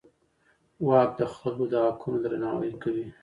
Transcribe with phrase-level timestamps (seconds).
[0.87, 3.07] واک د خلکو د حقونو درناوی کوي.